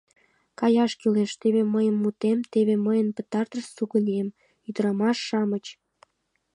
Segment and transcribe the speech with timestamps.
[0.59, 4.27] Каяш кӱлеш— теве мыйын мутем, теве мыйын пытартыш сугынем,
[4.67, 5.65] ӱдырамаш-шамыч!